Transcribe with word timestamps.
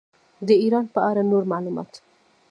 د 0.47 0.49
ایران 0.63 0.85
په 0.93 0.99
اړه 1.09 1.21
نور 1.31 1.43
معلومات. 1.51 1.91